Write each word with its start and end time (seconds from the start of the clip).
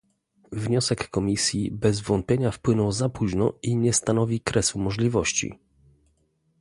Wniosek 0.55 1.09
Komisji 1.09 1.71
bez 1.71 2.01
wątpienia 2.01 2.51
wpłynął 2.51 2.91
za 2.91 3.09
późno 3.09 3.53
i 3.63 3.75
nie 3.75 3.93
stanowi 3.93 4.41
kresu 4.41 4.79
możliwości 4.79 5.59